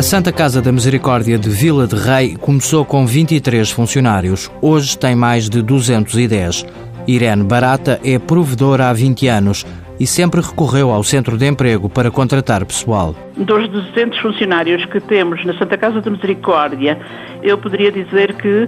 [0.00, 4.50] A Santa Casa da Misericórdia de Vila de Rei começou com 23 funcionários.
[4.62, 6.64] Hoje tem mais de 210.
[7.06, 9.66] Irene Barata é provedora há 20 anos
[10.00, 13.14] e sempre recorreu ao centro de emprego para contratar pessoal.
[13.36, 16.98] Dos 200 funcionários que temos na Santa Casa da Misericórdia,
[17.42, 18.66] eu poderia dizer que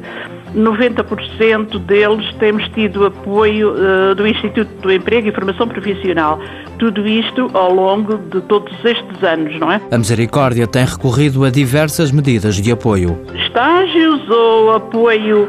[0.55, 6.39] 90% deles temos tido apoio uh, do Instituto do Emprego e Formação Profissional.
[6.79, 9.81] Tudo isto ao longo de todos estes anos, não é?
[9.91, 13.19] A Misericórdia tem recorrido a diversas medidas de apoio.
[13.35, 15.49] Estágios ou apoio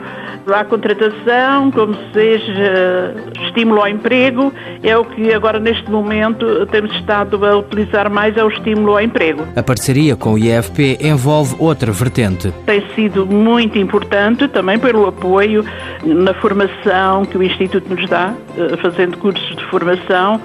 [0.52, 3.16] à contratação, como seja
[3.46, 8.44] estímulo ao emprego, é o que agora neste momento temos estado a utilizar mais, é
[8.44, 9.48] o estímulo ao emprego.
[9.56, 12.52] A parceria com o IFP envolve outra vertente.
[12.66, 15.64] Tem sido muito importante também pelo apoio
[16.04, 20.41] na formação que o Instituto nos dá, eh, fazendo cursos de formação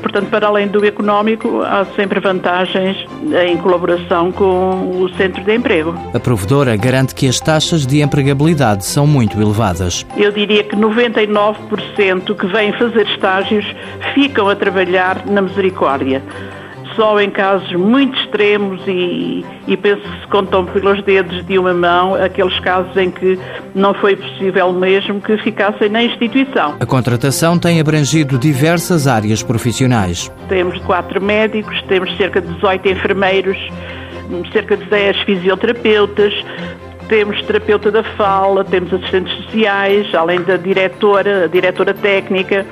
[0.00, 2.96] Portanto, para além do económico, há sempre vantagens
[3.46, 5.94] em colaboração com o Centro de Emprego.
[6.14, 10.06] A provedora garante que as taxas de empregabilidade são muito elevadas.
[10.16, 13.64] Eu diria que 99% que vêm fazer estágios
[14.14, 16.22] ficam a trabalhar na Misericórdia
[16.94, 21.74] só em casos muito extremos e, e penso que se contam pelos dedos de uma
[21.74, 23.38] mão aqueles casos em que
[23.74, 26.76] não foi possível mesmo que ficassem na instituição.
[26.80, 30.30] A contratação tem abrangido diversas áreas profissionais.
[30.48, 33.58] Temos quatro médicos, temos cerca de 18 enfermeiros,
[34.52, 36.32] cerca de 10 fisioterapeutas,
[37.08, 42.64] temos terapeuta da fala, temos assistentes sociais, além da diretora, a diretora técnica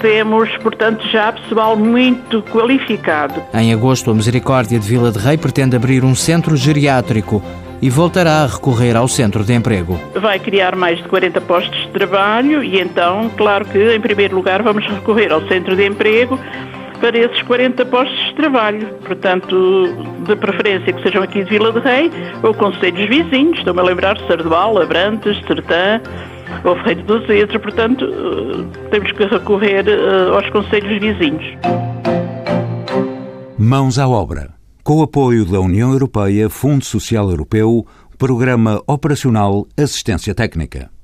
[0.00, 3.42] temos, portanto, já pessoal muito qualificado.
[3.54, 7.42] Em agosto, a Misericórdia de Vila de Rei pretende abrir um centro geriátrico
[7.82, 9.98] e voltará a recorrer ao centro de emprego.
[10.14, 14.62] Vai criar mais de 40 postos de trabalho e então, claro que, em primeiro lugar,
[14.62, 16.38] vamos recorrer ao centro de emprego
[17.00, 18.86] para esses 40 postos de trabalho.
[19.06, 19.88] Portanto,
[20.26, 22.10] de preferência que sejam aqui de Vila de Rei
[22.42, 23.58] ou conselhos vizinhos.
[23.58, 26.00] Estou-me a lembrar de Sardual, Abrantes, Sertã,
[26.64, 31.44] ou Ferreiro dos Ezra, portanto, eh, temos que recorrer eh, aos conselhos vizinhos.
[33.58, 34.54] Mãos à obra.
[34.82, 37.86] Com o apoio da União Europeia, Fundo Social Europeu,
[38.18, 40.90] Programa Operacional Assistência Técnica.